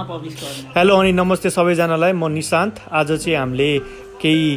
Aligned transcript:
Hello 0.00 0.96
अनि 0.96 1.12
नमस्ते 1.12 1.50
सबैजनालाई 1.50 2.12
म 2.12 2.28
निशान्त। 2.32 2.74
आज 2.88 3.12
चाहिँ 3.20 3.36
हामीले 3.36 3.78
केही 4.16 4.48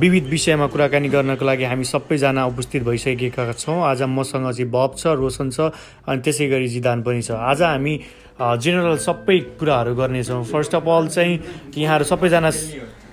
विविध 0.00 0.24
विषयमा 0.28 0.66
कुराकानी 0.72 1.08
गर्नको 1.08 1.44
लागि 1.44 1.64
हामी 1.64 1.84
सबैजना 1.84 2.44
उपस्थित 2.46 2.82
भइसकेका 2.82 3.52
छौँ। 3.52 3.84
आज 3.84 4.02
मसँग 4.08 4.48
चाहिँ 4.52 4.70
बब 4.72 4.96
छ 4.96 5.12
रोशन 5.20 5.50
छ 5.50 5.60
अनि 6.08 6.20
त्यसै 6.24 6.48
गरी 6.48 6.68
जिदान 6.68 7.02
पनि 7.04 7.22
छ। 7.22 7.36
आज 7.36 7.62
हामी 7.62 7.94
जेनरल 8.40 8.96
सबै 8.96 9.38
कुराहरू 9.60 9.94
गर्नेछौँ। 9.94 10.44
फर्स्ट 10.44 10.74
अफ 10.74 10.88
अल 10.88 11.08
चाहिँ 11.08 11.40
यहाँहरू 11.76 12.04
सबैजना 12.04 12.50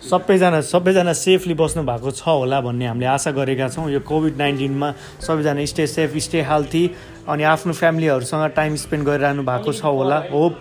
सबैजना 0.03 0.59
सबैजना 0.61 1.13
सेफली 1.15 1.53
बस्नु 1.55 1.83
भएको 1.83 2.11
छ 2.11 2.27
होला 2.27 2.59
भन्ने 2.61 2.87
हामीले 2.87 3.07
आशा 3.07 3.31
गरेका 3.31 3.67
छौँ। 3.67 3.91
यो 3.91 3.99
कोभिड 3.99 4.37
नाइन्टिनमा 4.37 4.93
सबैजना 5.27 5.65
स्टे 5.65 5.87
सेफ 5.87 6.15
स्टे 6.23 6.41
हेल्थी 6.43 6.83
अनि 7.27 7.43
आफ्नो 7.43 7.73
फ्यामिलीहरूसँग 7.73 8.43
टाइम 8.55 8.75
स्पेन्ड 8.75 9.05
गरिरहनु 9.07 9.43
भएको 9.43 9.71
छ 9.71 9.83
होला। 9.83 10.17
होप 10.31 10.55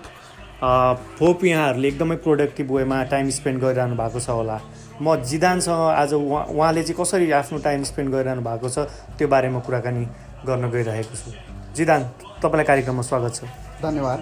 होप 0.62 1.44
यहाँहरूले 1.44 1.88
एकदमै 1.88 2.16
प्रोडक्टिभ 2.16 2.70
वेमा 2.70 3.02
टाइम 3.04 3.30
स्पेन्ड 3.30 3.60
गरिरहनु 3.60 3.96
भएको 3.96 4.20
छ 4.20 4.30
होला। 4.30 4.60
म 5.02 5.16
जिदानसँग 5.16 5.74
आज 5.74 6.14
उहाँ 6.14 6.44
उहाँले 6.44 6.82
चाहिँ 6.82 6.96
कसरी 7.00 7.30
आफ्नो 7.32 7.58
टाइम 7.58 7.82
स्पेन्ड 7.82 8.10
गरिरहनु 8.12 8.42
भएको 8.42 8.68
छ 8.68 8.78
त्यो 9.18 9.28
बारेमा 9.28 9.60
कुराकानी 9.60 10.06
गर्न 10.46 10.70
गइरहेको 10.70 11.16
छु। 11.16 11.30
जिदान 11.74 12.02
तपाईँलाई 12.42 12.64
कार्यक्रममा 12.64 13.02
स्वागत 13.02 13.34
छ। 13.34 13.44
धन्यवाद। 13.82 14.18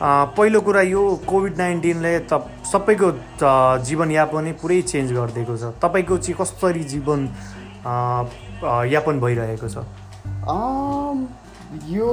अ, 0.00 0.24
पहिलो 0.32 0.60
कुरा 0.60 0.80
यो 0.80 1.20
कोभिड 1.28 1.58
नाइन्टिनले 1.58 2.18
त 2.18 2.32
सबैको 2.72 3.12
जीवनयापनै 3.84 4.52
पुरै 4.52 4.82
चेन्ज 4.82 5.12
गरिदिएको 5.12 5.56
छ। 5.56 5.62
तपाईँको 5.84 6.18
चाहिँ 6.18 6.36
कसरी 6.40 6.84
जीवन 6.84 7.28
यापन 8.88 9.20
भइरहेको 9.20 9.68
छ? 9.68 9.76
यो 11.70 12.06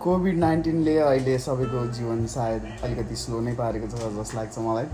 कोभिड 0.00 0.36
नाइन्टिनले 0.38 0.96
अहिले 0.98 1.38
सबैको 1.38 1.86
जीवन 1.92 2.26
सायद 2.30 2.66
अलिकति 2.84 3.16
स्लो 3.16 3.40
नै 3.42 3.52
पारेको 3.58 3.86
छ 3.86 4.10
जस्तो 4.14 4.36
लाग्छ 4.36 4.58
मलाई। 4.58 4.84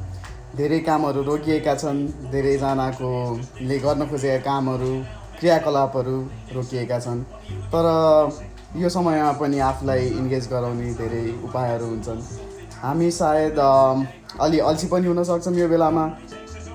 धेरै 0.57 0.79
कामहरू 0.87 1.23
रोकिएका 1.23 1.75
छन् 1.75 2.01
धेरैजनाको 2.33 3.11
ले 3.61 3.79
गर्न 3.79 4.07
खोजेका 4.09 4.39
कामहरू 4.49 4.93
क्रियाकलापहरू 5.41 6.17
रोकिएका 6.55 6.99
छन्। 7.01 7.21
तर 7.69 7.89
यो 8.77 8.89
समयमा 8.89 9.33
पनि 9.37 9.59
आफूलाई 9.69 10.09
इन्गेज 10.23 10.49
गराउने 10.49 10.95
धेरै 10.97 11.25
उपायहरू 11.45 11.87
हुन्छन्। 11.93 12.25
हामी 12.81 13.11
सायद 13.13 13.61
अलि 14.41 14.59
अल्छी 14.71 14.87
पनि 14.89 15.07
हुन 15.07 15.25
सक्छौँ 15.25 15.55
यो 15.55 15.69
बेलामा। 15.69 16.07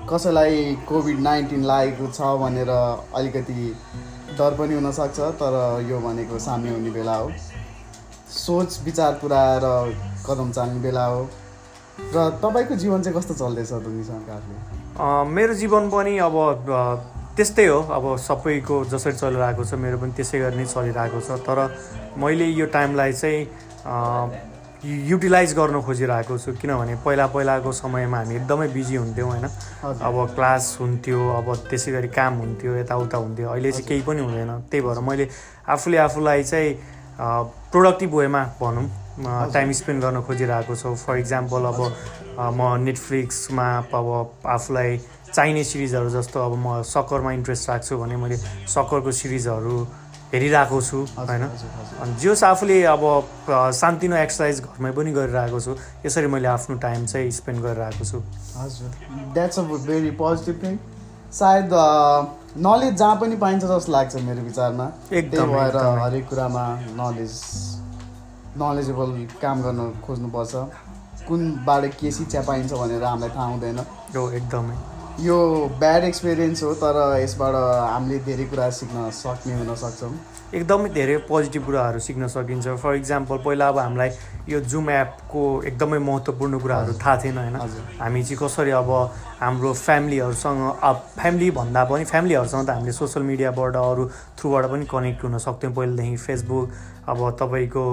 कसैलाई 0.06 0.62
कोभिड 0.88 1.18
नाइन्टिन 1.20 1.64
लागेको 1.66 2.06
छ 2.14 2.30
भनेर 2.44 2.70
अलिकति 2.70 3.74
डर 4.38 4.54
पनि 4.58 4.74
हुनसक्छ 4.74 5.18
तर 5.42 5.54
यो 5.90 5.98
भनेको 6.00 6.38
साम्य 6.38 6.70
हुने 6.70 6.90
बेला 6.90 7.14
हो। 7.14 7.30
सोच 8.30 8.80
विचार 8.84 9.12
पुऱ्याएर 9.22 9.64
कदम 10.26 10.50
चाल्ने 10.52 10.80
बेला 10.80 11.04
हो। 11.04 11.22
र 12.14 12.16
तपाईँको 12.42 12.74
जीवन 12.76 13.02
चाहिँ 13.02 13.18
कस्तो 13.18 13.34
चल्दैछ 13.34 13.72
दुनिसँग 13.84 14.30
अ, 14.98 15.24
मेरो 15.26 15.54
जीवन 15.54 15.90
पनि 15.90 16.18
अब 16.18 16.36
त्यस्तै 17.36 17.66
हो। 17.66 17.78
अब 17.96 18.04
सबैको 18.18 18.84
जसरी 18.90 19.12
चलिरहेको 19.12 19.64
छ 19.64 19.74
मेरो 19.74 19.98
पनि 19.98 20.12
त्यसै 20.12 20.38
गरी 20.40 20.56
नै 20.56 20.66
चलिरहेको 20.66 21.20
छ। 21.20 21.38
तर 21.46 21.58
मैले 22.18 22.46
यो 22.50 22.66
टाइमलाई 22.66 23.12
चाहिँ 23.12 23.40
युटिलाइज 24.84 25.52
गर्न 25.54 25.80
खोजिरहेको 25.82 26.38
छु 26.38 26.52
किनभने 26.54 26.94
पहिला 27.04 27.26
पहिलाको 27.34 27.72
समयमा 27.72 28.18
हामी 28.18 28.34
एकदमै 28.36 28.68
बिजी 28.70 28.96
हुन्थ्यौँ 28.96 29.30
होइन। 29.30 29.46
अब 29.82 30.14
क्लास 30.34 30.76
हुन्थ्यो 30.80 31.18
अब 31.34 31.46
त्यसै 31.70 31.92
गरी 31.92 32.08
काम 32.14 32.34
हुन्थ्यो 32.38 32.76
यताउता 32.76 33.16
हुन्थ्यो 33.18 33.48
अहिले 33.48 33.72
चाहिँ 33.72 33.86
केही 33.88 34.02
पनि 34.06 34.20
हुँदैन। 34.22 34.50
त्यही 34.70 34.82
भएर 34.86 34.98
मैले 35.02 35.28
आफूले 35.66 35.98
आफूलाई 35.98 36.42
चाहिँ 36.44 36.70
प्रोडक्टिभ 37.18 38.14
वेमा 38.14 38.42
भनौँ 38.60 38.86
टाइम 39.52 39.72
स्पेन्ड 39.74 40.02
गर्न 40.02 40.22
खोजिरहेको 40.22 40.74
छु। 40.76 40.94
फर 40.94 41.16
इक्जाम्पल 41.26 41.62
अब 41.74 41.80
म 42.38 42.76
नेटफ्लिक्समा 42.86 43.68
अब 43.90 44.06
आफूलाई 44.46 44.98
चाहिने 45.34 45.64
सिरिजहरू 45.64 46.10
जस्तो 46.10 46.38
अब 46.38 46.54
म 46.54 46.82
सक्करमा 46.86 47.32
इन्ट्रेस्ट 47.32 47.70
राख्छु 47.70 47.98
भने 47.98 48.16
मैले 48.16 48.36
सक्करको 48.70 49.10
सिरिजहरू 49.12 49.76
हेरिरहेको 50.32 50.80
छु 50.82 50.98
होइन। 51.18 51.44
अनि 52.02 52.14
जोस 52.22 52.42
आफूले 52.44 52.82
अब 52.84 53.04
अ, 53.04 53.70
सानोतिनो 53.80 54.16
एक्सर्साइज 54.16 54.60
घरमै 54.62 54.90
पनि 54.92 55.12
गरिरहेको 55.12 55.60
छु 55.60 55.76
यसरी 56.06 56.26
मैले 56.34 56.48
आफ्नो 56.48 56.76
टाइम 56.78 57.06
चाहिँ 57.06 57.30
स्पेन्ड 57.30 57.62
गरिरहेको 57.62 58.04
छु। 58.04 58.18
हजुर। 58.56 58.90
That's 59.34 59.58
a 59.58 59.62
very 59.62 60.10
positive 60.20 60.62
thing 60.64 60.76
सायद 61.38 61.70
नलेज 62.66 62.94
जहाँ 62.96 63.16
पनि 63.20 63.36
पाइन्छ 63.36 63.64
जस्तो 63.64 63.92
लाग्छ 63.92 64.14
मेरो 64.28 64.42
विचारमा। 64.42 64.90
एकदमै, 65.12 65.46
भएर। 65.54 65.76
हरेक 66.02 66.28
कुरामा 66.28 66.64
नलेज 67.00 67.32
नलेजेबल 68.58 69.10
काम 69.42 69.62
गर्न 69.62 69.90
खोज्नुपर्छ। 70.06 70.54
कुनबाट 71.28 71.84
के 72.00 72.10
शिक्षा 72.12 72.40
पाइन्छ 72.42 72.72
भनेर 72.72 73.04
हामीलाई 73.04 73.30
थाहा 73.36 73.46
हुँदैन। 73.46 73.78
हो 74.16 74.30
एकदमै। 74.30 74.76
यो 75.20 75.36
ब्याड 75.78 76.04
एक्सपिरियन्स 76.04 76.62
हो 76.62 76.72
तर 76.78 76.96
यसबाट 77.20 77.54
हामीले 77.54 78.18
धेरै 78.22 78.44
कुरा 78.50 78.68
सिक्न 78.70 79.10
सक्ने 79.10 79.54
हुन 79.54 79.74
सक्छौँ। 79.74 80.10
एकदमै 80.54 80.88
धेरै 80.94 81.16
पोजिटिभ 81.26 81.64
कुराहरू 81.66 81.98
सिक्न 81.98 82.26
सकिन्छ। 82.30 82.74
फर 82.78 82.94
इक्जाम्पल 82.94 83.36
पहिला 83.42 83.68
अब 83.68 83.78
हामीलाई 83.78 84.10
यो 84.48 84.60
जुम 84.62 84.90
एपको 84.90 85.42
एकदमै 85.66 85.98
महत्त्वपूर्ण 85.98 86.58
कुराहरू 86.62 86.92
थाहा 87.02 87.16
थिएन 87.24 87.38
होइन। 87.38 87.56
हामी 87.98 88.22
चाहिँ 88.22 88.38
कसरी 88.38 88.70
अब 88.78 88.90
हाम्रो 89.40 89.72
फ्यामिलीहरूसँग 89.74 90.62
अब 90.82 91.02
फ्यामिली 91.18 91.50
भन्दा 91.50 91.84
पनि 91.90 92.04
फ्यामिलीहरूसँग 92.14 92.66
त 92.66 92.70
हामीले 92.70 92.92
सोसियल 92.92 93.26
मिडियाबाट 93.26 93.76
अरू 93.76 94.08
थ्रुबाट 94.38 94.70
पनि 94.70 94.86
कनेक्ट 94.86 95.24
हुन 95.24 95.38
सक्थ्यौँ। 95.38 95.74
पहिलेदेखि 95.74 96.16
फेसबुक 96.16 96.70
अब 97.10 97.18
तपाईँको 97.42 97.84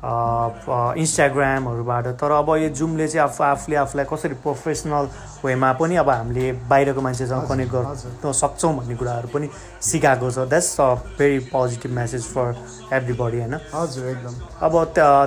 इन्स्टाग्रामहरूबाट। 0.00 2.06
तर 2.20 2.30
अब 2.32 2.48
यो 2.56 2.68
जुमले 2.72 3.08
चाहिँ 3.08 3.24
आफू 3.24 3.42
आफूले 3.44 3.76
आफूलाई 3.76 4.06
कसरी 4.12 4.34
प्रोफेसनल 4.40 5.08
वेमा 5.44 5.72
पनि 5.76 5.96
अब 5.96 6.08
हामीले 6.10 6.52
बाहिरको 6.68 7.00
मान्छेसँग 7.00 7.48
कनेक्ट 7.48 7.72
गर्न 7.72 8.32
सक्छौँ 8.32 8.76
भन्ने 8.76 8.96
कुराहरू 8.96 9.28
पनि 9.28 9.48
सिकाएको 9.82 10.30
छ। 10.30 10.38
That's 10.48 10.80
a 10.80 10.94
very 11.20 11.38
positive 11.52 11.92
message 11.92 12.24
for 12.32 12.56
everybody 13.20 13.38
होइन? 13.40 13.54
हजुर 13.74 14.06
एकदम। 14.08 14.34
अब 14.64 14.72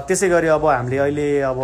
त्यसै 0.10 0.30
गरी 0.30 0.48
अब 0.58 0.66
हामीले 0.66 0.98
अहिले 0.98 1.42
अब 1.54 1.62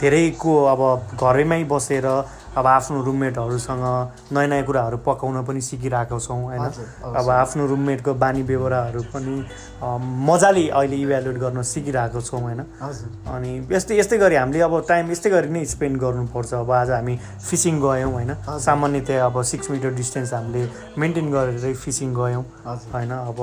धेरैको 0.00 0.54
अब 0.64 1.18
घरैमै 1.18 1.64
बसेर 1.66 2.06
अब 2.52 2.66
आफ्नो 2.66 3.00
रुममेटहरूसँग 3.02 3.84
नयाँ 4.32 4.48
नयाँ 4.48 4.64
कुराहरू 4.64 4.96
पकाउन 5.06 5.42
पनि 5.44 5.60
सिकिरहेको 5.60 6.18
छौँ 6.20 6.42
होइन। 6.42 6.60
अब 7.00 7.28
आफ्नो 7.30 7.66
रुममेटको 7.66 8.14
बानी 8.14 8.42
बेहोराहरू 8.44 9.02
पनि 9.08 9.34
मजाले 10.28 10.68
अहिले 10.68 10.96
इभ्यालुएट 10.96 11.38
गर्न 11.40 11.62
सिकिरहेको 11.64 12.20
छौँ 12.20 12.40
होइन? 12.42 12.60
अनि 13.32 13.50
यस्तै 13.72 13.98
यस्तै 13.98 14.18
गरी 14.18 14.36
हामीले 14.36 14.60
अब 14.60 14.84
टाइम 14.88 15.10
यस्तै 15.10 15.30
गरी 15.30 15.48
नै 15.48 15.64
स्पेन्ड 15.64 15.96
गर्नुपर्छ। 15.96 16.54
अब 16.54 16.70
आज 16.70 16.90
हामी 16.90 17.18
फिसिङ 17.48 17.80
गयौँ 17.80 18.12
होइन। 18.12 18.34
सामान्यतया 18.60 19.26
अब 19.26 19.42
सिक्स 19.42 19.70
मिटर 19.70 19.90
डिस्टेन्स 19.96 20.32
हामीले 20.34 20.68
मेन्टेन 20.98 21.30
गरेरै 21.32 21.74
फिसिङ 21.74 22.14
गयौँ 22.14 22.44
होइन? 22.64 23.12
अब 23.12 23.38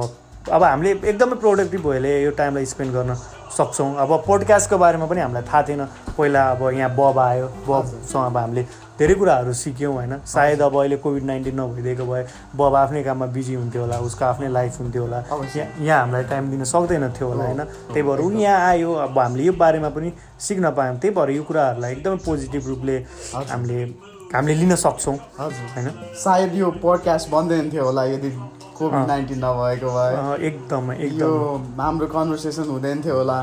अब 0.52 0.64
हामीले 0.64 0.92
एकदमै 1.10 1.36
प्रोडक्टिभ 1.38 1.82
भएले 1.88 2.12
यो 2.24 2.32
टाइमलाई 2.34 2.66
स्पेन्ड 2.66 2.94
गर्न 2.94 3.14
सक्छौँ। 3.58 3.96
अब 4.02 4.12
पोडकास्टको 4.26 4.78
बारेमा 4.78 5.06
पनि 5.06 5.22
हामीलाई 5.22 5.44
थाहा 5.46 5.62
थिएन। 5.68 5.86
पहिला 6.18 6.42
अब 6.52 6.62
यहाँ 6.74 6.90
बब 6.96 7.18
आयो। 7.20 7.48
बबसँग 7.68 8.26
अब 8.26 8.38
हामीले 8.38 8.64
धेरै 8.98 9.16
कुराहरू 9.16 9.54
सिक्यौँ 9.54 9.94
होइन? 9.94 10.14
सायद 10.26 10.62
अब 10.62 10.76
अहिले 10.80 10.98
कोभिड 10.98 11.24
नाइन्टिन 11.24 11.56
नभइदिएको 11.60 12.06
भए 12.06 12.24
बब 12.56 12.76
आफ्नै 12.76 13.04
काममा 13.04 13.26
बिजी 13.30 13.54
हुन्थ्यो 13.56 13.82
होला 13.82 13.98
उसको 14.10 14.26
आफ्नै 14.26 14.50
लाइफ 14.50 14.80
हुन्थ्यो 14.80 15.02
होला। 15.04 15.18
यहाँ 15.18 15.68
यहाँ 15.80 16.00
हामीलाई 16.00 16.24
टाइम 16.24 16.50
दिन 16.50 16.64
सक्दैन 16.64 17.10
थियो 17.14 17.28
होला 17.30 17.44
होइन? 17.46 17.64
त्यही 17.94 18.04
भएर 18.04 18.20
ऊ 18.20 18.30
यहाँ 18.32 18.68
आयो। 18.70 18.94
अब 19.06 19.20
हामीले 19.20 19.44
यो 19.44 19.54
बारेमा 19.54 19.90
पनि 19.90 20.12
सिक्न 20.40 20.72
पायौँ। 20.74 20.98
त्यही 20.98 21.16
भएर 21.16 21.30
यो 21.30 21.44
कुराहरूलाई 21.44 21.92
एकदमै 21.94 22.18
पोजिटिभ 22.26 22.68
रूपले। 22.68 22.98
हामीले 23.34 23.86
हामीले 24.34 24.56
लिन 24.60 24.76
सक्छौँ 24.76 25.16
हजुर। 25.40 25.66
होइन? 25.76 25.88
सायद 26.24 26.56
यो 26.56 26.68
पोडकास्ट 26.82 27.30
बन्दैन 27.30 27.66
थियो 27.74 27.84
होला 27.86 28.04
यदि 28.06 28.30
कोभिड 28.78 29.08
नाइन्टिन 29.08 29.40
नभएको 29.44 29.90
भए। 29.96 30.14
एकदमै 30.48 30.96
यो 31.18 31.32
हाम्रो 31.80 32.08
कन्भर्सेसन 32.08 32.68
हुँदैन 32.70 33.02
थियो 33.06 33.16
होला। 33.18 33.40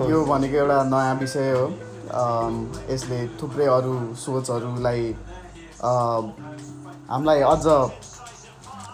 यो 0.00 0.18
भनेको 0.24 0.56
एउटा 0.56 0.78
नयाँ 0.94 1.14
विषय 1.18 1.50
हो। 1.52 1.64
यसले 2.88 3.18
थुप्रै 3.36 3.66
अरू 3.68 3.94
सोचहरूलाई 4.16 5.02
हामीलाई 7.10 7.40
अझ 7.52 7.66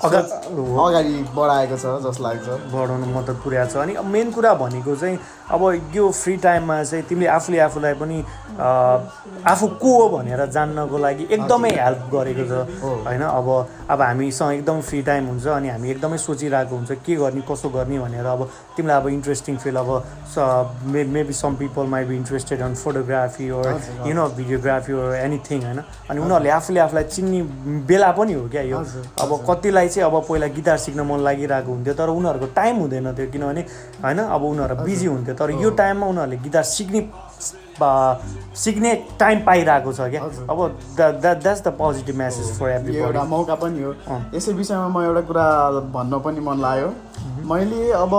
अगाडि 0.04 1.14
बढाएको 1.36 1.76
छ 1.76 1.84
जस्तो 2.04 2.22
लाग्छ। 2.24 2.46
बढाउनु 2.72 3.06
मद्दत 3.16 3.36
पुर्याएको 3.44 3.72
छ। 3.72 3.76
अनि 3.76 3.92
मेन 4.12 4.30
कुरा 4.36 4.52
भनेको 4.54 4.96
चाहिँ 4.96 5.18
अब 5.50 5.62
यो 5.94 6.04
फ्री 6.12 6.36
टाइममा 6.44 6.82
चाहिँ 6.84 7.04
तिमीले 7.08 7.28
आफूले 7.28 7.58
आफूलाई 7.68 7.94
पनि 8.00 8.18
आफू 9.44 9.66
को 9.80 9.90
हो 10.00 10.08
भनेर 10.08 10.44
जान्नको 10.46 10.98
लागि 10.98 11.24
एकदमै 11.30 11.70
हेल्प 11.70 12.02
गरेको 12.12 12.44
छ। 12.44 12.52
होइन 13.06 13.22
अब 13.22 13.48
अब 13.90 14.00
हामीसँग 14.00 14.52
एकदम 14.52 14.80
फ्री 14.80 15.02
टाइम 15.02 15.24
हुन्छ 15.28 15.46
अनि 15.46 15.68
हामी 15.68 15.90
एकदमै 15.90 16.18
सोचिरहेको 16.18 16.74
हुन्छ 16.76 16.92
के 17.04 17.14
गर्ने 17.16 17.42
कसो 17.50 17.68
गर्ने 17.68 17.98
भनेर। 17.98 18.26
अब 18.26 18.40
तिमीलाई 18.76 18.96
अब 19.00 19.08
इन्ट्रेस्टिङ 19.08 19.56
फिल 19.64 19.76
अब 19.76 19.90
may 20.92 21.04
maybe 21.04 21.32
some 21.32 21.54
people 21.56 21.86
might 21.86 22.06
be 22.08 22.16
interested 22.16 22.60
on 22.60 22.74
photography 22.74 23.50
or 23.50 23.68
you 24.06 24.14
know 24.14 24.28
videography 24.36 24.92
or 24.92 25.14
anything 25.16 25.64
होइन। 25.64 25.80
अनि 26.10 26.20
उनीहरूले 26.20 26.50
आफूले 26.50 26.80
आफूलाई 26.80 27.04
चिन्ने 27.04 27.42
बेला 27.88 28.10
पनि 28.12 28.32
हो 28.32 28.48
क्या 28.48 28.62
यो। 28.62 28.78
अब 29.22 29.30
कतिलाई 29.50 29.88
चाहिँ 29.94 30.10
अब 30.10 30.16
पहिला 30.28 30.46
गिटार 30.58 30.78
सिक्न 30.84 31.00
मन 31.06 31.20
लागिरहेको 31.22 31.70
हुन्थ्यो 31.72 31.94
तर 31.94 32.08
उनीहरूको 32.10 32.46
टाइम 32.54 32.76
हुँदैन 32.82 33.06
थियो 33.14 33.30
किनभने 33.32 33.62
होइन 34.04 34.18
अब 34.18 34.42
उनीहरू 34.44 34.76
बिजी 34.84 35.06
हुन्थ्यो। 35.06 35.34
तर 35.34 35.50
यो 35.62 35.70
टाइममा 35.78 36.06
उनीहरूले 36.06 36.36
गिटार 36.42 36.62
सिक्ने 36.74 37.00
सिक्ने 38.54 38.90
टाइम 39.18 39.38
पाइरहेको 39.44 39.92
छ 39.92 40.00
क्या। 40.10 40.22
अब 40.46 40.58
that's 40.96 41.62
the 41.62 41.68
positive 41.78 42.16
message 42.16 42.58
for 42.58 42.68
every 42.70 42.96
एउटा 42.96 43.24
मौका 43.26 43.54
पनि 43.62 43.82
हो। 43.82 43.92
यसै 44.34 44.52
विषयमा 44.52 44.88
म 44.88 45.02
एउटा 45.04 45.20
कुरा 45.30 45.46
भन्न 45.90 46.18
पनि 46.22 46.40
मन 46.40 46.60
लाग्यो। 46.62 46.92
मैले 47.50 47.90
अब 47.92 48.12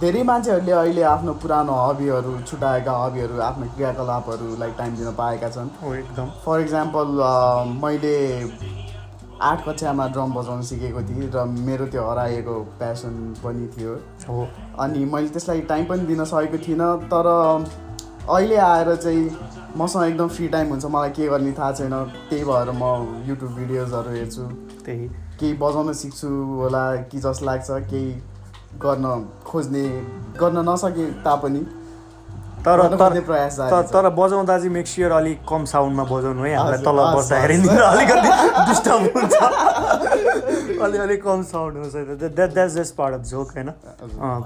धेरै 0.00 0.22
मान्छेहरूले 0.22 0.72
अहिले 0.72 1.02
आफ्नो 1.10 1.32
पुरानो 1.42 1.74
हबीहरू 1.74 2.32
छुट्याएका 2.46 2.92
हबीहरू 3.04 3.40
आफ्नो 3.42 3.66
क्रियाकलापहरूलाई 3.74 4.70
टाइम 4.78 4.96
दिन 4.96 5.10
पाएका 5.18 5.48
छन्। 5.50 5.68
एकदम। 5.94 6.26
फर 6.46 6.60
इक्जाम्पल 6.60 7.06
मैले 7.82 8.14
आठ 9.42 9.64
कक्षामा 9.68 10.06
ड्रम 10.08 10.32
बजाउन 10.34 10.62
सिकेको 10.62 11.02
थिएँ 11.02 11.30
र 11.34 11.44
मेरो 11.44 11.86
त्यो 11.86 12.02
हराएको 12.10 12.54
प्यासन 12.78 13.34
पनि 13.44 13.66
थियो। 13.66 13.92
हो। 14.28 14.48
अनि 14.78 15.04
मैले 15.04 15.28
त्यसलाई 15.28 15.60
टाइम 15.60 15.84
पनि 15.84 16.06
दिन 16.06 16.24
सकेको 16.24 16.58
थिइनँ 16.58 16.96
तर 17.08 17.26
अहिले 18.30 18.56
आएर 18.56 18.94
चाहिँ 18.96 19.30
मसँग 19.76 20.04
एकदम 20.04 20.28
फ्री 20.28 20.48
टाइम 20.48 20.68
हुन्छ 20.68 20.84
मलाई 20.86 21.10
के 21.10 21.26
गर्ने 21.28 21.52
थाहा 21.52 21.72
छैन। 21.72 21.94
त्यही 22.30 22.44
भएर 22.44 22.70
म 22.74 23.24
युट्युब 23.28 23.52
भिडियोजहरू 23.52 24.10
हेर्छु। 24.10 24.42
त्यही। 24.84 25.08
केही 25.40 25.52
बजाउन 25.54 25.92
सिक्छु 25.92 26.28
होला 26.60 26.84
कि 26.96 27.18
जस्तो 27.18 27.46
लाग्छ 27.46 27.70
केही 27.70 28.10
गर्न 28.78 29.06
खोज्ने 29.46 29.86
गर्न 30.40 30.68
नसके 30.68 31.10
तापनि 31.22 31.66
तर 32.66 32.78
तर 32.96 33.82
तर 33.92 34.08
बजाउँदा 34.16 34.58
चाहिँ 34.58 34.72
मेक 34.72 34.86
स्योर 34.88 35.12
अलिक 35.12 35.38
कम 35.48 35.64
साउन्डमा 35.68 36.04
बजाउनु 36.04 36.42
है। 36.44 36.54
हामीलाई 36.54 36.80
तल 36.84 36.98
बस्दाखेरि 37.16 37.56
अलिकति 37.88 38.30
डिस्टर्ब 38.68 39.02
हुन्छ। 39.16 39.34
अलि 40.84 40.98
अलिक 40.98 41.22
कम 41.24 41.42
साउन्ड 41.44 41.76
हुन्छ 41.76 41.94
that 42.34 42.52
that's 42.54 42.74
just 42.74 42.94
part 42.96 43.14
of 43.14 43.20
joke 43.30 43.48
होइन? 43.56 43.70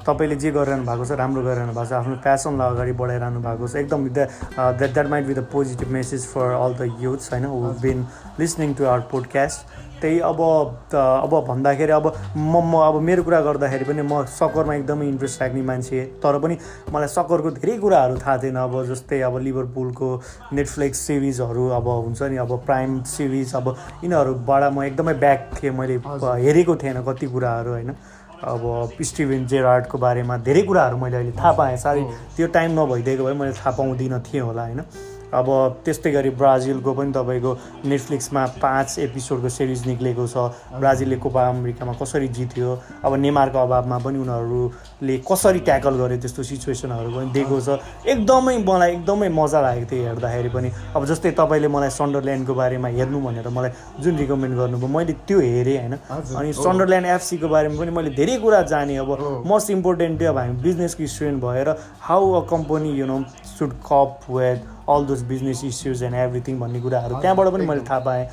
तपाईँले 0.07 0.37
जे 0.37 0.51
गरिरहनु 0.51 0.85
भएको 0.91 1.05
छ 1.05 1.11
राम्रो 1.23 1.43
गरिरहनु 1.43 1.73
भएको 1.73 1.87
छ 1.87 1.93
आफ्नो 1.93 2.17
प्यासनलाई 2.27 2.69
अगाडि 2.75 2.93
बढाइरहनु 3.01 3.41
भएको 3.47 3.69
छ। 3.69 3.77
एकदम 3.87 4.09
that 4.19 4.93
that 4.93 5.07
might 5.09 5.25
be 5.27 5.35
the 5.35 5.47
positive 5.53 5.89
message 5.99 6.27
for 6.35 6.47
all 6.59 6.75
the 6.75 6.83
youths 7.01 7.33
होइन 7.33 7.45
who 7.55 7.59
been 7.83 8.07
listening 8.41 8.75
to 8.75 8.85
our 8.85 9.01
podcast 9.15 9.78
त्यही 10.01 10.19
अब 10.21 10.41
अब 10.93 11.33
भन्दाखेरि 11.49 11.93
अब 11.93 12.07
म 12.37 12.63
म 12.65 12.83
अब 12.83 13.01
मेरो 13.03 13.23
कुरा 13.23 13.41
गर्दाखेरि 13.41 13.85
पनि 13.85 14.03
म 14.03 14.25
सकरमा 14.31 14.75
एकदमै 14.75 15.07
इन्ट्रेस्ट 15.09 15.43
राख्ने 15.43 15.63
मान्छे 15.63 16.05
तर 16.23 16.39
पनि 16.39 16.57
मलाई 16.93 17.09
सकरको 17.09 17.51
धेरै 17.59 17.77
कुराहरू 17.79 18.17
थाहा 18.19 18.37
थिएन। 18.43 18.57
अब 18.59 18.75
जस्तै 18.89 19.21
अब 19.23 19.39
लिभरपुलको 19.39 20.09
नेटफ्लिक्स 20.53 20.99
सिरिजहरू 21.07 21.69
अब 21.79 21.89
हुन्छ 21.89 22.23
नि 22.23 22.37
अब 22.39 22.57
प्राइम 22.67 23.03
सिरिज 23.09 23.55
अब 23.55 23.75
यिनीहरूबाट 24.05 24.63
म 24.73 24.83
एकदमै 24.85 25.15
ब्याक 25.25 25.51
थिएँ। 25.59 25.73
मैले। 25.73 25.97
हेरेको 25.99 26.77
थिएन 26.77 27.03
कति 27.03 27.27
कुराहरू 27.27 27.71
होइन। 27.71 27.91
अब 28.39 28.63
स्टिभेन 29.03 29.47
जेरार्डको 29.47 29.99
बारेमा 29.99 30.37
धेरै 30.47 30.63
कुराहरू 30.63 30.97
मैले 30.97 31.17
अहिले 31.17 31.33
थाहा 31.39 31.53
पाएँ। 31.53 31.77
साह्रै। 31.77 32.03
त्यो 32.37 32.47
टाइम 32.55 32.81
नभइदिएको 32.81 33.25
भए 33.25 33.35
मैले 33.35 33.53
थाहा 33.53 33.71
पाउँदिनँ 33.77 34.21
थिएँ 34.23 34.43
होला 34.43 34.63
होइन। 34.63 34.81
अब 35.33 35.47
त्यस्तै 35.85 36.11
गरी 36.13 36.31
ब्राजिलको 36.41 36.93
पनि 36.95 37.13
तपाईँको 37.13 37.51
नेटफ्लिक्समा 37.85 38.45
पाँच 38.63 38.99
एपिसोडको 38.99 39.49
सिरिज 39.49 39.87
निक्लेको 39.87 40.27
छ। 40.27 40.37
ब्राजिलले 40.79 41.17
कोपा 41.17 41.49
अमेरिकामा 41.49 41.93
कसरी 42.01 42.29
जित्यो 42.29 42.71
अब 43.05 43.15
नेमारको 43.15 43.59
अभावमा 43.59 43.99
पनि 43.99 44.19
उनीहरूले 44.19 45.17
कसरी 45.29 45.61
ट्याकल 45.69 45.95
गर्यो 46.01 46.19
त्यस्तो 46.19 46.43
सिचुएसनहरू 46.43 47.11
पनि 47.13 47.31
दिएको 47.33 47.61
छ। 47.61 47.69
एकदमै 48.09 48.57
मलाई 48.65 48.93
एकदमै 48.93 49.29
मजा 49.29 49.61
लागेको 49.61 49.91
थियो 49.91 50.05
हेर्दाखेरि 50.09 50.49
पनि। 50.49 50.69
अब 50.97 51.05
जस्तै 51.05 51.31
तपाईँले 51.37 51.69
मलाई 51.69 51.91
सन्डरल्यान्डको 51.91 52.55
बारेमा 52.55 52.89
हेर्नु 52.89 53.21
भनेर 53.21 53.49
मलाई 53.49 53.71
जुन 54.01 54.17
रिकमेन्ड 54.17 54.57
गर्नुभयो 54.57 54.89
मैले 54.89 55.13
त्यो 55.29 55.39
हेरेँ 55.41 55.77
होइन? 55.79 55.95
अनि। 56.09 56.53
सन्डरल्यान्ड 56.53 57.07
एफसीको 57.07 57.49
बारेमा 57.49 57.77
पनि 57.81 57.91
मैले 57.91 58.11
धेरै 58.17 58.37
कुरा 58.39 58.63
जानेँ। 58.73 58.99
अब। 58.99 59.45
मोस्ट 59.47 59.71
इम्पोर्टेन्ट 59.71 60.23
अब 60.23 60.39
हामी 60.39 60.55
बिजनेसको 60.63 61.07
स्टुडेन्ट 61.07 61.43
भएर 61.45 61.69
how 62.01 62.33
a 62.33 62.43
company 62.49 62.91
you 62.99 63.07
know 63.07 63.23
should 63.59 63.73
cope 63.87 64.27
with 64.31 64.78
all 64.89 65.05
those 65.07 65.23
business 65.29 65.65
issues 65.65 66.03
and 66.03 66.15
everything 66.17 66.59
भन्ने 66.61 66.81
कुराहरू 66.81 67.21
त्यहाँबाट 67.21 67.49
पनि 67.53 67.67
मैले। 67.67 67.85
थाहा 67.91 68.01
पाएँ। 68.01 68.27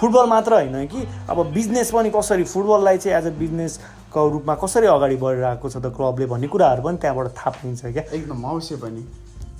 फुटबल 0.00 0.26
मात्र 0.26 0.52
होइन 0.52 0.86
कि 0.86 1.06
अब 1.30 1.46
बिजनेस 1.54 1.90
पनि 1.90 2.10
कसरी 2.10 2.44
फुटबललाई 2.44 2.98
चाहिँ 2.98 3.18
एज 3.18 3.26
अ 3.26 3.30
बिजनेसको 3.38 4.28
रूपमा 4.28 4.54
कसरी 4.54 4.86
अगाडि 4.86 5.16
बढिरहेको 5.16 5.68
छ 5.68 5.76
त 5.76 5.92
क्लबले 5.96 6.26
भन्ने 6.26 6.48
कुराहरू 6.48 6.82
पनि 6.82 6.96
त्यहाँबाट 6.98 7.28
थाहा 7.36 7.50
पाइन्छ 7.50 7.80
क्या। 7.86 8.02
एकदम 8.12 8.42
अवश्य 8.42 8.76
पनि। 8.82 9.02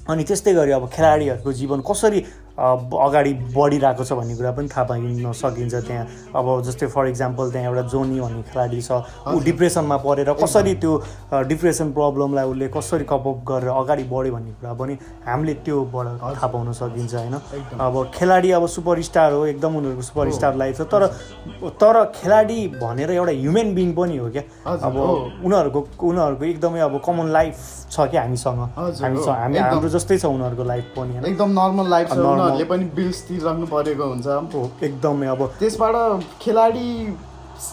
अनि 0.03 0.25
त्यस्तै 0.25 0.55
गरी 0.55 0.73
अब 0.73 0.89
खेलाडीहरूको 0.91 1.53
जीवन 1.53 1.81
कसरी 1.87 2.21
अगाडि 2.53 3.33
बढिरहेको 3.57 4.05
छ 4.05 4.13
भन्ने 4.13 4.35
कुरा 4.37 4.51
पनि 4.53 4.69
थाहा 4.69 4.85
पाइन 4.85 5.33
सकिन्छ 5.33 5.75
त्यहाँ 5.75 6.07
अब 6.37 6.47
जस्तै 6.63 6.87
फर 6.87 7.07
इक्जाम्पल 7.09 7.51
त्यहाँ 7.53 7.69
एउटा 7.69 7.83
जोनी 7.89 8.21
भन्ने 8.21 8.43
खेलाडी 8.53 8.81
छ 8.83 8.93
ऊ। 9.29 9.41
डिप्रेसनमा 9.41 9.97
परेर 10.05 10.33
कसरी 10.37 10.75
त्यो 10.83 10.93
डिप्रेसन 11.49 11.93
प्रब्लमलाई 11.93 12.47
उसले 12.53 12.69
कसरी 12.77 13.05
कपअप 13.09 13.39
गरेर 13.49 13.69
अगाडि 13.73 14.05
बढ्यो 14.13 14.33
भन्ने 14.35 14.53
कुरा 14.61 14.73
पनि 14.77 14.95
हामीले 15.27 15.55
त्योबाट। 15.65 16.07
थाहा 16.23 16.47
पाउन 16.47 16.73
सकिन्छ 16.73 17.15
होइन। 17.15 17.35
अब 17.81 17.95
खेलाडी 18.15 18.51
अब 18.53 18.67
सुपरस्टार 18.69 19.33
हो 19.33 19.47
एकदम 19.47 19.77
उनीहरूको 19.77 20.03
सुपरस्टार 20.03 20.57
लाइफ 20.57 20.77
छ 20.77 20.83
तर 20.93 21.07
तर 21.81 22.05
खेलाडी 22.15 22.61
भनेर 22.83 23.11
एउटा 23.11 23.33
ह्युमन 23.33 23.75
बिङ 23.75 23.93
पनि 23.97 24.17
हो 24.17 24.29
क्या 24.31 24.43
अब। 24.67 24.97
उनीहरूको 25.45 25.81
उनीहरूको 26.05 26.45
एकदमै 26.45 26.81
अब 26.81 27.01
कमन 27.07 27.27
लाइफ 27.33 27.57
छ 27.91 28.01
क्या 28.13 28.23
हामीसँग 28.23 28.61
हजुर, 28.77 29.31
हामी। 29.31 29.59
हाम्रो 29.59 29.89
जस्तै 29.89 30.19
छ 30.19 30.25
उनीहरूको 30.27 30.65
लाइफ 30.65 30.85
पनि 30.97 31.17
एकदम 31.33 31.51
नर्मल 31.61 31.91
लाइफ। 31.91 32.13
उनीहरूले 32.43 32.65
पनि 32.71 32.85
बिल्स 32.97 33.23
तिरिराख्नु 33.29 33.67
परेको 33.75 34.05
हुन्छ 34.13 34.27
हो, 34.55 34.63
एकदमै 34.83 35.27
अब 35.35 35.41
त्यसबाट 35.59 35.95
खेलाडी 36.43 36.89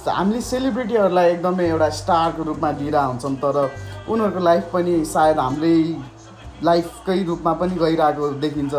हामीले 0.08 0.42
सेलिब्रिटीहरूलाई 0.48 1.32
एकदमै 1.34 1.66
एउटा 1.68 1.90
स्टारको 2.00 2.44
रूपमा 2.50 2.72
लिएर 2.80 2.96
हुन्छौँ 2.96 3.36
तर 3.44 3.58
उनीहरूको 4.10 4.42
लाइफ 4.50 4.64
पनि 4.74 4.94
सायद 5.14 5.40
हाम्रै 5.40 5.78
लाइफकै 6.64 7.18
रूपमा 7.30 7.54
पनि 7.62 7.76
गइरहेको 7.84 8.30
देखिन्छ 8.46 8.74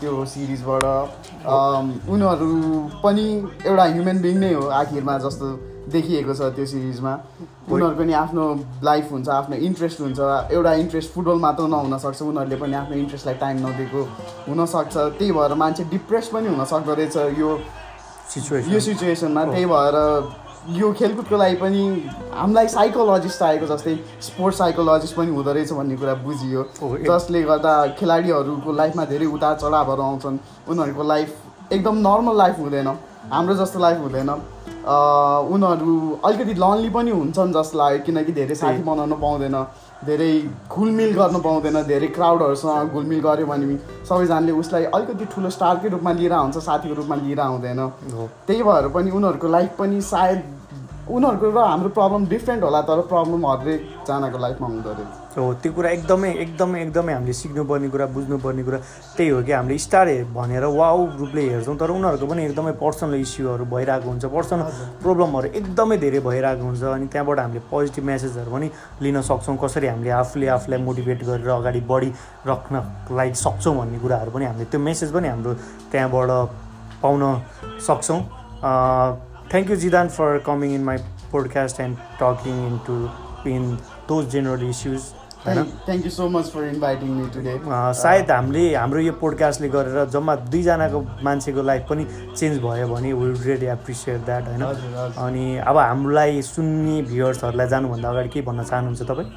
त्यो 0.00 0.24
सिरिजबाट। 0.32 0.84
उनीहरू 2.14 2.48
पनि 3.04 3.26
एउटा 3.66 3.84
ह्युमन 3.84 4.18
बिङ 4.24 4.36
नै 4.40 4.52
हो 4.54 4.64
आखिरमा 4.80 5.18
जस्तो 5.24 5.46
देखिएको 5.88 6.34
छ 6.34 6.40
त्यो 6.40 6.66
सिरिजमा। 6.66 7.18
उनीहरूको 7.72 8.02
पनि 8.02 8.12
आफ्नो 8.12 8.60
लाइफ 8.82 9.12
हुन्छ 9.12 9.28
आफ्नो 9.28 9.56
इन्ट्रेस्ट 9.56 10.00
हुन्छ। 10.00 10.18
एउटा 10.52 10.72
इन्ट्रेस्ट 10.72 11.10
फुटबल 11.10 11.34
मात्र 11.34 11.62
नहुन 11.62 11.98
सक्छ 11.98 12.22
उनीहरूले 12.22 12.56
पनि 12.56 12.74
आफ्नो 12.74 12.96
इन्ट्रेस्टलाई 12.96 13.34
टाइम 13.34 13.66
नदिएको 13.66 14.02
हुनसक्छ 14.48 14.96
त्यही 14.96 15.32
भएर 15.32 15.54
मान्छे 15.54 15.84
डिप्रेस 15.84 16.28
पनि 16.28 16.48
हुन 16.48 16.64
सक्दो 16.64 16.94
रहेछ 16.94 17.16
यो 17.16 17.32
यो 17.32 17.60
सिचुएसन 18.34 18.80
सिचुएसनमा 18.80 19.44
त्यही 19.44 19.66
भएर 19.66 19.96
यो 20.70 20.92
खेलकुदको 20.92 21.36
लागि 21.36 21.56
पनि 21.56 22.04
हामीलाई 22.34 22.68
साइकोलोजिस्ट 22.68 23.38
चाहिएको 23.38 23.66
जस्तै 23.66 23.98
स्पोर्ट्स 24.22 24.58
साइकोलोजिस्ट 24.58 25.16
पनि 25.16 25.26
हुँदो 25.26 25.52
रहेछ 25.52 25.72
भन्ने 25.72 25.96
कुरा 25.96 26.14
बुझियो। 26.14 26.62
एक- 26.96 27.06
जसले 27.06 27.42
गर्दा 27.42 27.86
खेलाडीहरूको 27.86 28.72
लाइफमा 28.72 29.04
धेरै 29.04 29.26
उतार 29.26 29.54
चढावहरू 29.54 30.02
आउँछन्। 30.02 30.38
उनीहरूको 30.68 31.02
लाइफ 31.02 31.36
एकदम 31.72 31.94
नर्मल 31.96 32.36
लाइफ 32.36 32.58
हुँदैन। 32.58 32.88
हाम्रो 33.32 33.54
जस्तो 33.54 33.78
लाइफ 33.78 33.98
हुँदैन। 33.98 34.42
उनीहरू 34.86 35.94
अलिकति 36.24 36.54
लन्ली 36.54 36.90
पनि 36.90 37.10
हुन्छन् 37.10 37.52
जस्तो 37.52 37.78
लाग्यो 37.78 38.02
किनकि 38.06 38.32
धेरै 38.32 38.54
साथी 38.54 38.82
बनाउन 38.82 39.12
पाउँदैन 39.20 39.56
धेरै 40.06 40.30
घुलमिल 40.70 41.12
गर्न 41.14 41.40
पाउँदैन 41.42 41.82
धेरै 41.84 42.08
क्राउडहरूसँग 42.16 42.92
घुलमिल 42.92 43.20
गऱ्यो 43.20 43.46
भने 43.46 43.76
सबैजनाले 44.08 44.52
उसलाई 44.52 44.84
अलिकति 44.94 45.24
ठुलो 45.34 45.50
स्टारकै 45.50 45.88
रूपमा 45.88 46.12
लिएर 46.12 46.32
हुन्छ 46.34 46.58
साथीको 46.58 46.94
रूपमा 46.94 47.16
लिएर 47.16 47.40
आउँदैन। 47.40 47.80
त्यही 48.46 48.62
भएर 48.62 48.88
पनि 48.94 49.10
उनीहरूको 49.10 49.48
लाइफ 49.48 49.76
पनि 49.78 50.00
सायद 50.10 50.42
उनीहरूको 51.06 51.46
र 51.54 51.58
हाम्रो 51.62 51.88
प्रब्लम 51.94 52.26
डिफ्रेन्ट 52.26 52.62
होला 52.66 52.80
तर 52.82 53.00
प्रब्लम 53.06 53.46
हरेकजनाको 53.46 54.38
लाइफमा 54.38 54.66
हुँदो 54.66 54.90
रहेछ। 54.90 55.38
हो 55.38 55.52
त्यो 55.62 55.72
कुरा 55.72 55.90
एकदमै 55.90 56.30
एकदमै 56.42 56.78
एकदमै 56.82 57.12
हामीले 57.14 57.32
सिक्नुपर्ने 57.32 57.88
कुरा 57.94 58.06
बुझ्नुपर्ने 58.10 58.62
कुरा। 58.66 58.78
त्यही 59.14 59.30
हो 59.30 59.42
कि 59.46 59.52
हामीले 59.52 59.78
स्टार 59.78 60.08
भनेर 60.34 60.64
वाउ 60.66 60.98
रूपले 61.20 61.42
हेर्छौँ 61.46 61.76
तर 61.78 61.90
उनीहरूको 61.94 62.26
पनि 62.26 62.42
एकदमै 62.44 62.72
पर्सनल 62.82 63.14
इस्युहरू 63.22 63.64
भइरहेको 63.70 64.08
हुन्छ। 64.10 64.24
पर्सनल 64.34 64.62
प्रब्लमहरू 64.98 65.46
एकदमै 65.54 65.96
धेरै 66.02 66.20
भइरहेको 66.26 66.64
हुन्छ 66.66 66.82
अनि 66.82 67.06
त्यहाँबाट 67.06 67.38
हामीले 67.38 67.60
पोजिटिभ 67.70 68.04
मेसेजहरू 68.10 68.50
पनि 68.50 68.66
लिन 68.98 69.20
सक्छौँ। 69.22 69.56
कसरी 69.62 69.86
हामीले 69.86 70.10
आफूले 70.10 70.46
आफूलाई 70.58 70.80
मोटिभेट 70.82 71.20
गरेर 71.22 71.50
अगाडि 71.54 71.80
बढिराख्नलाई 71.86 73.28
सक्छौँ 73.46 73.74
भन्ने 73.78 73.98
कुराहरू 74.02 74.30
पनि 74.34 74.44
हामीले 74.50 74.66
त्यो 74.74 74.80
मेसेज 74.82 75.14
पनि 75.14 75.28
हाम्रो 75.28 75.54
त्यहाँबाट 75.94 76.30
पाउन 76.98 77.22
सक्छौँ। 77.86 78.20
Thank 79.52 79.70
you 79.70 79.76
Zidan 79.84 80.08
for 80.16 80.38
coming 80.46 80.74
in 80.74 80.82
my 80.84 80.98
podcast 81.32 81.80
and 81.80 81.96
talking 82.22 82.66
in 82.66 82.78
to 82.86 82.96
in 83.50 83.64
those 84.08 84.28
general 84.30 84.68
issues 84.68 85.02
होइन 85.46 85.62
thank 85.86 86.04
you 86.04 86.10
so 86.10 86.28
much 86.28 86.46
for 86.52 86.64
inviting 86.64 87.10
me 87.16 87.26
today 87.34 87.52
सायद 87.98 88.30
हामीले 88.30 88.62
हाम्रो 88.74 89.00
यो 89.00 89.12
पोडकास्टले 89.20 89.68
गरेर 89.74 90.04
जम्मा 90.14 90.34
दुईजनाको 90.54 91.02
मान्छेको 91.24 91.62
लाइफ 91.62 91.86
पनि 91.90 92.04
चेन्ज 92.36 92.58
भयो 92.62 92.88
भने 92.88 93.12
विल 93.20 93.34
रियली 93.42 93.66
एप्रिसिएट 93.74 94.24
द्याट 94.26 94.48
होइन। 94.48 94.62
अनि 95.26 95.44
अब 95.66 95.78
हामीलाई 95.78 96.42
सुन्ने 96.42 97.00
भ्युवर्सहरूलाई 97.12 97.68
जानुभन्दा 97.74 98.08
अगाडि 98.10 98.28
के 98.28 98.42
भन्न 98.48 98.64
चाहनुहुन्छ 98.64 99.02
तपाईँ? 99.10 99.30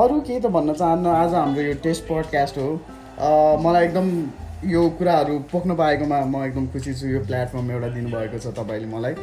अरू 0.00 0.20
केही 0.20 0.40
त 0.40 0.46
भन्न 0.56 0.72
चाहन्न। 0.80 1.06
आज 1.06 1.34
हाम्रो 1.34 1.62
यो 1.62 1.74
टेस्ट 1.84 2.08
पडकास्ट 2.08 2.58
हो। 2.58 2.68
मलाई 3.68 3.84
एकदम 3.84 4.10
यो 4.64 4.88
कुराहरू 4.98 5.38
पोख्न 5.52 5.74
पाएकोमा 5.76 6.18
म 6.24 6.44
एकदम 6.44 6.66
खुसी 6.72 6.94
छु। 6.94 7.06
यो 7.06 7.20
प्लेटफर्म 7.26 7.70
एउटा 7.70 7.88
दिनुभएको 7.94 8.38
छ 8.38 8.46
तपाईँले 8.56 8.88
मलाई। 8.88 9.14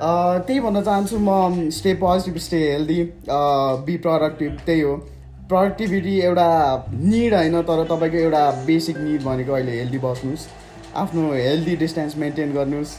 त्यही 0.00 0.60
भन्न 0.60 0.82
चाहन्छु 0.82 1.18
म 1.18 1.68
stay 1.70 1.94
positive 2.00 2.36
stay 2.40 2.58
healthy 2.70 3.02
be 3.86 3.96
productive 3.98 4.58
त्यही 4.66 4.80
हो। 4.80 4.96
प्रोडक्टिभिटी 5.48 6.18
एउटा 6.20 6.48
निड 6.90 7.34
होइन 7.34 7.60
तर 7.62 7.84
तपाईँको 7.84 8.18
एउटा 8.18 8.50
बेसिक 8.66 8.96
निड 8.98 9.22
भनेको 9.24 9.52
अहिले 9.52 9.72
हेल्दी 9.78 9.98
बस्नुहोस्। 9.98 10.48
आफ्नो 10.96 11.32
हेल्दी 11.32 11.76
डिस्टेन्स 11.76 12.16
मेन्टेन 12.18 12.52
गर्नुहोस् 12.52 12.94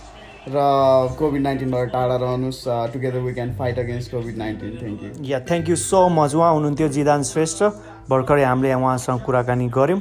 र 0.46 0.60
कोभिड 1.20 1.42
नाइन्टिनबाट 1.42 1.88
टाढा 1.90 2.16
रहनुहोस् 2.16 2.64
together 2.94 3.20
we 3.26 3.34
can 3.34 3.54
fight 3.58 3.80
against 3.80 4.12
covid 4.12 4.38
nineteen 4.38 4.78
thank 4.80 5.04
you 5.04 5.10
ya 5.26 5.40
thank 5.50 5.70
you 5.70 5.76
so 5.76 6.08
much 6.10 6.36
उहाँ 6.36 6.54
हुनुहुन्थ्यो 6.54 6.88
जिदान 6.98 7.24
श्रेष्ठ। 7.24 7.64
भर्खरै 8.10 8.44
हामीले 8.44 8.74
उहाँसँग 8.74 9.20
कुराकानी 9.26 9.68
गऱ्यौँ। 9.72 10.00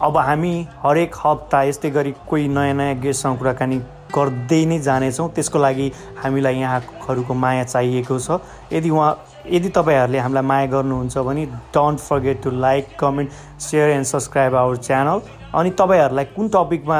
अब 0.00 0.16
हामी 0.16 0.54
हरेक 0.84 1.14
हप्ता 1.24 1.62
यस्तै 1.62 1.90
गरी 1.90 2.12
कोही 2.28 2.48
नयाँ 2.48 2.74
नयाँ 2.74 2.94
गेस्टसँग 3.00 3.38
कुराकानी 3.38 3.78
गर्दै 4.14 4.64
नै 4.66 4.78
जानेछौँ। 4.78 5.28
त्यसको 5.34 5.58
लागि 5.58 5.86
हामीलाई 6.22 6.56
यहाँहरूको 6.56 7.34
माया 7.34 7.64
चाहिएको 7.64 8.18
छ। 8.18 8.38
यदि 8.72 8.90
उहाँ 8.90 9.12
यदि 9.50 9.68
तपाईँहरूले 9.72 10.18
हामीलाई 10.18 10.42
माया 10.42 10.66
गर्नुहुन्छ 10.74 11.18
भने 11.18 11.44
don't 11.74 11.98
forget 12.00 12.42
to 12.42 12.50
like 12.50 12.96
comment 13.00 13.30
share 13.60 13.90
and 13.90 14.06
subscribe 14.06 14.54
our 14.54 14.76
channel. 14.76 15.20
अनि 15.54 15.70
तपाईँहरूलाई 15.80 16.24
कुन 16.36 16.48
टपिकमा 16.54 16.98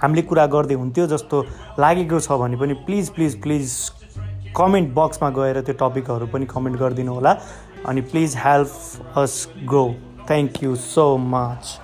हामीले 0.00 0.22
कुरा 0.22 0.46
गर्दै 0.46 0.74
हुन्थ्यो 0.74 1.06
जस्तो 1.06 1.44
लागेको 1.78 2.20
छ 2.20 2.40
भने 2.40 2.56
पनि 2.56 2.74
प्लिज 2.88 3.08
प्लिज 3.14 3.40
प्लिज 3.42 3.74
कमेन्ट 4.56 4.94
बक्समा 4.94 5.28
गएर 5.36 5.60
त्यो 5.60 5.74
टपिकहरू 5.80 6.26
पनि 6.32 6.46
कमेन्ट 6.46 6.78
गरिदिनु 6.78 7.14
होला 7.14 7.36
अनि 7.86 8.00
please 8.10 8.36
help 8.36 9.18
us 9.18 9.36
grow. 9.68 9.84
Thank 10.28 10.62
you 10.62 10.74
so 10.76 11.06
much. 11.36 11.78